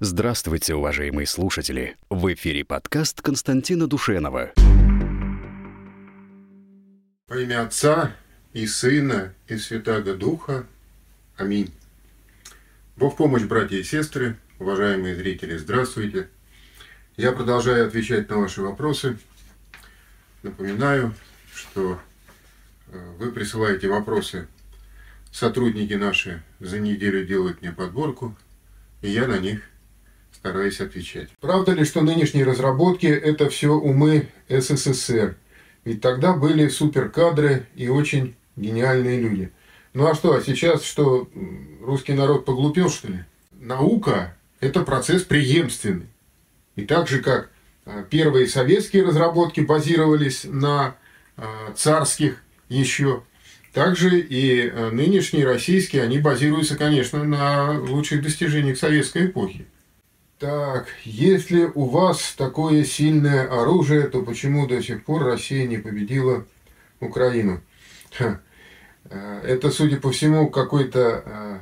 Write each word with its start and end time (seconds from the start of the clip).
Здравствуйте, 0.00 0.74
уважаемые 0.74 1.26
слушатели! 1.26 1.96
В 2.10 2.30
эфире 2.34 2.66
подкаст 2.66 3.22
Константина 3.22 3.86
Душенова. 3.86 4.52
Во 7.28 7.40
имя 7.40 7.62
Отца 7.62 8.14
и 8.52 8.66
Сына 8.66 9.32
и 9.48 9.56
Святаго 9.56 10.12
Духа. 10.12 10.66
Аминь. 11.38 11.72
Бог 12.98 13.16
помощь, 13.16 13.44
братья 13.44 13.78
и 13.78 13.82
сестры, 13.82 14.36
уважаемые 14.58 15.16
зрители, 15.16 15.56
здравствуйте. 15.56 16.28
Я 17.16 17.32
продолжаю 17.32 17.86
отвечать 17.86 18.28
на 18.28 18.36
ваши 18.36 18.60
вопросы. 18.60 19.16
Напоминаю, 20.42 21.14
что 21.54 21.98
э, 22.88 23.12
вы 23.18 23.32
присылаете 23.32 23.88
вопросы. 23.88 24.46
Сотрудники 25.32 25.94
наши 25.94 26.42
за 26.60 26.80
неделю 26.80 27.24
делают 27.24 27.62
мне 27.62 27.72
подборку, 27.72 28.36
и 29.00 29.08
я 29.08 29.26
на 29.26 29.38
них 29.38 29.62
стараюсь 30.46 30.80
отвечать. 30.80 31.28
Правда 31.40 31.72
ли, 31.72 31.84
что 31.84 32.02
нынешние 32.02 32.44
разработки– 32.44 33.06
это 33.06 33.50
все 33.50 33.72
умы 33.72 34.28
СССР? 34.48 35.36
Ведь 35.84 36.00
тогда 36.00 36.34
были 36.34 36.68
суперкадры 36.68 37.66
и 37.74 37.88
очень 37.88 38.36
гениальные 38.54 39.20
люди. 39.20 39.50
Ну 39.92 40.06
а 40.06 40.14
что, 40.14 40.34
а 40.34 40.40
сейчас 40.40 40.84
что, 40.84 41.28
русский 41.82 42.12
народ 42.12 42.44
поглупел, 42.44 42.90
что 42.90 43.08
ли? 43.08 43.24
Наука– 43.52 44.36
это 44.60 44.82
процесс 44.82 45.22
преемственный. 45.22 46.06
И 46.76 46.82
так 46.82 47.08
же, 47.08 47.20
как 47.20 47.50
а, 47.84 48.02
первые 48.02 48.46
советские 48.46 49.04
разработки 49.04 49.60
базировались 49.60 50.44
на 50.44 50.96
а, 51.36 51.72
царских 51.74 52.42
еще, 52.68 53.24
также 53.72 54.20
и 54.20 54.68
а, 54.68 54.90
нынешние 54.90 55.44
российские, 55.44 56.04
они 56.04 56.18
базируются, 56.18 56.76
конечно, 56.76 57.24
на 57.24 57.80
лучших 57.80 58.22
достижениях 58.22 58.78
советской 58.78 59.26
эпохи. 59.26 59.66
Так, 60.38 60.88
если 61.04 61.64
у 61.64 61.86
вас 61.86 62.34
такое 62.36 62.84
сильное 62.84 63.48
оружие, 63.48 64.06
то 64.08 64.22
почему 64.22 64.66
до 64.66 64.82
сих 64.82 65.02
пор 65.02 65.24
Россия 65.24 65.66
не 65.66 65.78
победила 65.78 66.44
Украину? 67.00 67.62
Ха. 68.12 68.42
Э, 69.04 69.40
это, 69.44 69.70
судя 69.70 69.96
по 69.98 70.12
всему, 70.12 70.50
какой-то 70.50 71.22
э, 71.24 71.58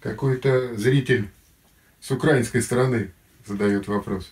какой-то 0.00 0.74
зритель 0.74 1.30
с 2.02 2.10
украинской 2.10 2.60
стороны 2.60 3.12
задает 3.46 3.88
вопрос. 3.88 4.30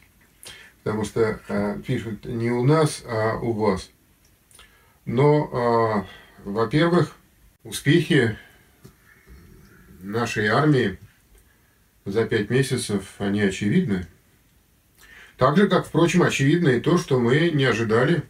Потому 0.83 1.07
что 1.07 1.41
э, 1.49 1.81
пишут 1.87 2.27
не 2.27 2.51
у 2.51 2.63
нас, 2.63 3.03
а 3.07 3.39
у 3.39 3.53
вас. 3.53 3.89
Но, 5.07 6.07
во-первых, 6.45 7.17
успехи 7.65 8.37
нашей 10.03 10.49
армии– 10.49 10.99
за 12.05 12.25
пять 12.27 12.51
месяцев, 12.51 13.15
они 13.19 13.43
очевидны. 13.43 14.07
Так 15.37 15.57
же, 15.57 15.69
как, 15.69 15.87
впрочем, 15.87 16.23
очевидно 16.23 16.69
и 16.69 16.81
то, 16.81 16.99
что 16.99 17.19
мы 17.19 17.51
не 17.51 17.65
ожидали 17.65 18.23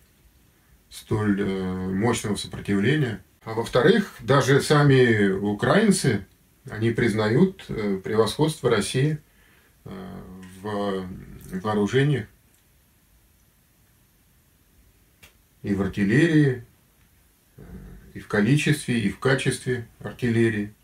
столь 0.89 1.41
э, 1.41 1.91
мощного 1.91 2.37
сопротивления. 2.37 3.23
А 3.45 3.55
во-вторых, 3.55 4.15
даже 4.21 4.61
сами 4.61 5.31
украинцы, 5.31 6.27
они 6.71 6.91
признают 6.91 7.65
э, 7.69 7.99
превосходство 8.03 8.71
России 8.71 9.19
э, 9.85 9.91
в 10.61 11.09
вооружении 11.61 12.27
и 15.63 15.75
в 15.75 15.83
артиллерии, 15.83 16.65
и 18.15 18.21
в 18.21 18.29
количестве, 18.29 19.01
и 19.01 19.11
в 19.11 19.19
качестве 19.19 19.87
артиллерии 20.01 20.75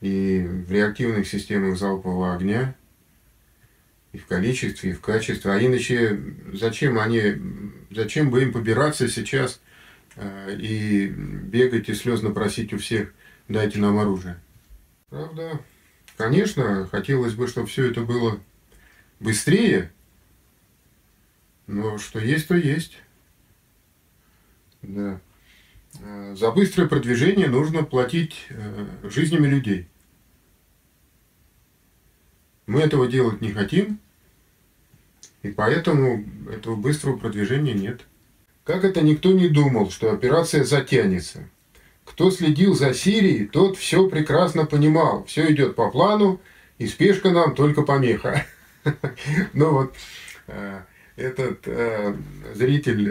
и 0.00 0.40
в 0.40 0.72
реактивных 0.72 1.28
системах 1.28 1.78
залпового 1.78 2.34
огня, 2.34 2.74
и 4.12 4.18
в 4.18 4.26
количестве, 4.26 4.90
и 4.90 4.94
в 4.94 5.00
качестве. 5.00 5.52
А 5.52 5.58
иначе 5.60 6.18
зачем 6.52 6.98
они, 6.98 7.36
зачем 7.90 8.30
бы 8.30 8.42
им 8.42 8.52
побираться 8.52 9.08
сейчас 9.08 9.60
э, 10.16 10.56
и 10.58 11.06
бегать 11.08 11.88
и 11.88 11.94
слезно 11.94 12.30
просить 12.30 12.72
у 12.72 12.78
всех, 12.78 13.12
дайте 13.48 13.78
нам 13.78 13.98
оружие. 13.98 14.40
Правда, 15.10 15.60
конечно, 16.16 16.86
хотелось 16.86 17.34
бы, 17.34 17.46
чтобы 17.46 17.68
все 17.68 17.90
это 17.90 18.00
было 18.00 18.40
быстрее, 19.20 19.92
но 21.66 21.98
что 21.98 22.18
есть, 22.18 22.48
то 22.48 22.56
есть. 22.56 22.98
Да. 24.82 25.20
Э, 26.00 26.34
за 26.36 26.50
быстрое 26.50 26.88
продвижение 26.88 27.48
нужно 27.48 27.82
платить 27.84 28.46
э, 28.50 28.86
жизнями 29.04 29.46
людей. 29.46 29.88
Мы 32.66 32.80
этого 32.80 33.06
делать 33.06 33.40
не 33.40 33.52
хотим, 33.52 33.98
и 35.42 35.50
поэтому 35.50 36.24
этого 36.50 36.76
быстрого 36.76 37.16
продвижения 37.16 37.74
нет. 37.74 38.02
Как 38.64 38.84
это 38.84 39.00
никто 39.00 39.32
не 39.32 39.48
думал, 39.48 39.90
что 39.90 40.12
операция 40.12 40.64
затянется. 40.64 41.48
Кто 42.04 42.30
следил 42.30 42.74
за 42.74 42.94
Сирией, 42.94 43.46
тот 43.46 43.76
все 43.76 44.08
прекрасно 44.08 44.66
понимал. 44.66 45.24
Все 45.24 45.50
идет 45.52 45.76
по 45.76 45.90
плану, 45.90 46.40
и 46.78 46.86
спешка 46.86 47.30
нам 47.30 47.54
только 47.54 47.82
помеха. 47.82 48.46
Ну 49.52 49.72
вот, 49.72 49.94
э, 50.46 50.80
этот 51.16 51.68
зритель 52.54 53.10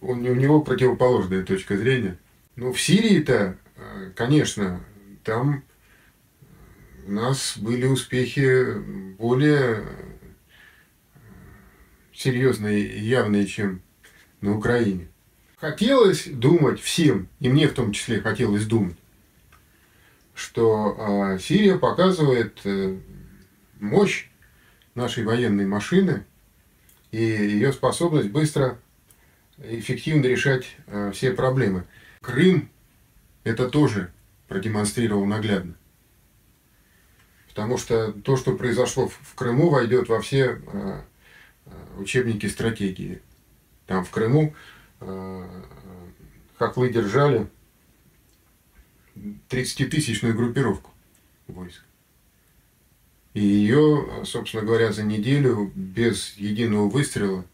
он, 0.00 0.26
у 0.26 0.34
него 0.34 0.60
противоположная 0.60 1.42
точка 1.42 1.76
зрения. 1.76 2.18
Ну, 2.54 2.72
в 2.72 2.80
Сирии-то, 2.80 3.56
э, 3.76 4.10
конечно, 4.14 4.80
там 5.24 5.62
у 7.06 7.12
нас 7.12 7.56
были 7.56 7.86
успехи 7.86 8.74
более 9.16 9.76
э, 9.76 9.82
серьезные 12.12 12.80
и 12.80 13.00
явные, 13.00 13.46
чем 13.46 13.80
на 14.40 14.56
Украине. 14.56 15.08
Хотелось 15.56 16.26
думать 16.26 16.80
всем, 16.80 17.28
и 17.38 17.48
мне 17.48 17.68
в 17.68 17.74
том 17.74 17.92
числе 17.92 18.20
хотелось 18.20 18.66
думать, 18.66 18.96
что 20.34 21.34
э, 21.34 21.38
Сирия 21.38 21.78
показывает 21.78 22.60
мощь 23.78 24.28
нашей 24.94 25.24
военной 25.24 25.66
машины 25.66 26.24
и 27.12 27.22
ее 27.22 27.72
способность 27.72 28.30
быстро 28.30 28.78
эффективно 29.58 30.26
решать 30.26 30.76
э, 30.86 31.12
все 31.14 31.32
проблемы. 31.32 31.84
Крым 32.20 32.68
это 33.44 33.68
тоже 33.68 34.10
продемонстрировал 34.48 35.24
наглядно. 35.24 35.76
Потому 37.56 37.78
что 37.78 38.12
то, 38.12 38.36
что 38.36 38.54
произошло 38.54 39.08
в 39.08 39.34
Крыму, 39.34 39.70
войдет 39.70 40.10
во 40.10 40.20
все 40.20 40.60
э, 40.60 41.00
э, 41.64 41.70
учебники 41.96 42.44
стратегии. 42.44 43.22
Там 43.86 44.04
в 44.04 44.10
Крыму 44.10 44.54
хохлы 46.58 46.90
держали 46.90 47.48
30-тысячную 49.48 50.34
группировку 50.34 50.90
войск. 51.46 51.82
И 53.32 53.40
ее, 53.40 54.22
собственно 54.24 54.62
говоря, 54.62 54.92
за 54.92 55.04
неделю 55.04 55.72
без 55.74 56.36
единого 56.36 56.90
выстрела 56.90 57.46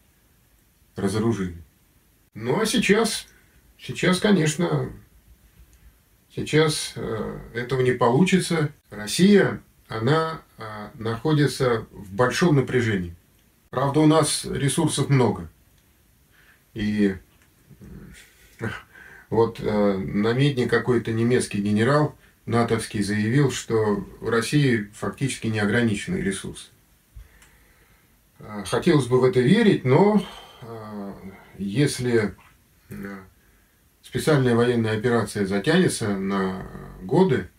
разоружили. 0.97 1.55
Ну 2.33 2.59
а 2.59 2.65
сейчас, 2.65 3.25
сейчас, 3.77 4.19
конечно, 4.19 4.91
сейчас 6.35 6.93
э, 6.95 7.39
этого 7.53 7.81
не 7.81 7.91
получится. 7.91 8.73
Россия, 8.89 9.61
она 9.87 10.41
э, 10.57 10.89
находится 10.95 11.85
в 11.91 12.13
большом 12.13 12.55
напряжении. 12.55 13.15
Правда, 13.69 14.01
у 14.01 14.05
нас 14.05 14.45
ресурсов 14.45 15.09
много. 15.09 15.49
И 16.73 17.15
э, 18.59 18.67
вот 19.29 19.59
э, 19.59 19.97
намедни 19.97 20.65
какой-то 20.65 21.11
немецкий 21.11 21.61
генерал 21.61 22.15
натовский 22.45 23.01
заявил, 23.01 23.51
что 23.51 24.05
в 24.19 24.29
России 24.29 24.91
фактически 24.93 25.47
неограниченный 25.47 26.21
ресурс. 26.21 26.71
Э, 28.39 28.63
хотелось 28.65 29.07
бы 29.07 29.19
в 29.19 29.23
это 29.23 29.39
верить, 29.39 29.85
но 29.85 30.23
если 31.57 32.35
специальная 34.03 34.55
военная 34.55 34.97
операция 34.97 35.45
затянется 35.47 36.15
на 36.15 36.67
годы, 37.01 37.49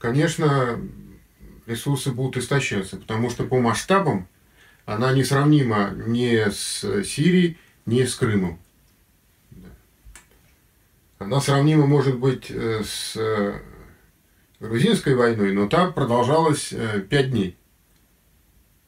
конечно, 0.00 0.80
ресурсы 1.66 2.10
будут 2.10 2.38
истощаться, 2.38 2.96
потому 2.96 3.30
что 3.30 3.44
по 3.44 3.60
масштабам 3.60 4.26
она 4.86 5.12
несравнима 5.12 5.92
ни 5.94 6.50
с 6.50 7.04
Сирией, 7.04 7.58
ни 7.86 8.02
с 8.02 8.16
Крымом. 8.16 8.58
Она 11.18 11.40
сравнима, 11.40 11.86
может 11.86 12.18
быть, 12.18 12.50
э, 12.50 12.82
с 12.82 13.14
э, 13.14 13.60
грузинской 14.58 15.14
войной, 15.14 15.52
но 15.52 15.68
там 15.68 15.92
продолжалась 15.92 16.72
5 17.10 17.30
дней 17.30 17.58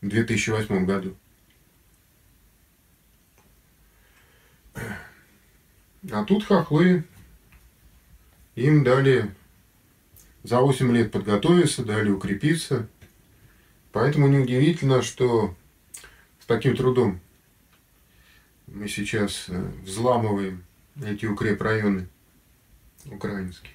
в 0.01 0.09
2008 0.09 0.87
году. 0.87 1.15
А 4.75 6.25
тут 6.25 6.45
хохлы, 6.45 7.05
им 8.55 8.83
дали 8.83 9.31
за 10.43 10.61
8 10.61 10.93
лет 10.93 11.13
подготовиться, 11.13 11.85
дали 11.85 12.11
укрепиться. 12.11 12.89
Поэтому 13.93 14.27
неудивительно, 14.29 15.03
что 15.03 15.55
с 16.41 16.47
таким 16.47 16.77
трудом 16.77 17.21
мы 18.67 18.89
сейчас 18.89 19.47
э, 19.49 19.71
взламываем 19.85 20.65
эти 21.05 21.27
укрепрайоны 21.27 22.09
украинские. 23.07 23.75